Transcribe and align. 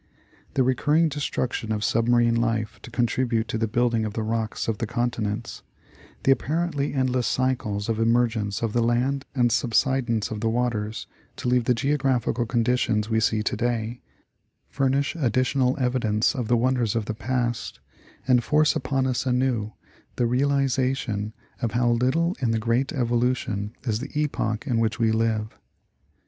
The 0.55 0.63
recurring 0.63 1.09
destruction 1.09 1.71
of 1.71 1.83
submarine 1.83 2.33
life 2.33 2.79
to 2.81 2.89
contrib 2.89 3.31
ute 3.33 3.53
in 3.53 3.59
the 3.59 3.67
building 3.67 4.03
of 4.03 4.13
the 4.15 4.23
rocks 4.23 4.67
of 4.67 4.79
the 4.79 4.87
Continents: 4.87 5.61
the 6.23 6.33
appar 6.33 6.67
ently 6.73 6.95
endless 6.95 7.27
cycles 7.27 7.87
of 7.87 7.99
emergence 7.99 8.63
of 8.63 8.73
the 8.73 8.81
land 8.81 9.25
and 9.35 9.51
subsidence 9.51 10.31
of 10.31 10.39
the 10.39 10.49
waters, 10.49 11.05
to 11.35 11.47
leave 11.47 11.65
the 11.65 11.75
Geographical 11.75 12.47
conditions 12.47 13.11
we 13.11 13.19
see 13.19 13.43
to 13.43 13.55
day, 13.55 14.01
furnish 14.69 15.15
additional 15.15 15.77
evidence 15.79 16.33
of 16.33 16.47
the 16.47 16.57
wonders 16.57 16.95
of 16.95 17.05
the 17.05 17.13
past 17.13 17.79
and 18.27 18.43
force 18.43 18.75
upon 18.75 19.05
us 19.05 19.27
anew 19.27 19.73
the 20.15 20.25
realization 20.25 21.31
of 21.61 21.73
how 21.73 21.91
little 21.91 22.35
in 22.41 22.49
the 22.49 22.57
great 22.57 22.91
evolution 22.91 23.71
is 23.83 23.99
the 23.99 24.09
epoch 24.19 24.65
in 24.65 24.79
which 24.79 24.97
we 24.97 25.11
live. 25.11 25.55